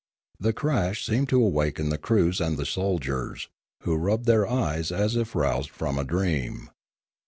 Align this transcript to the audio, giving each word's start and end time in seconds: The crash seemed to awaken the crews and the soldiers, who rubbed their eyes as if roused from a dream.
The 0.39 0.51
crash 0.51 1.05
seemed 1.05 1.29
to 1.29 1.45
awaken 1.45 1.89
the 1.89 1.99
crews 1.99 2.41
and 2.41 2.57
the 2.57 2.65
soldiers, 2.65 3.49
who 3.83 3.95
rubbed 3.97 4.25
their 4.25 4.47
eyes 4.49 4.91
as 4.91 5.15
if 5.15 5.35
roused 5.35 5.69
from 5.69 5.99
a 5.99 6.03
dream. 6.03 6.71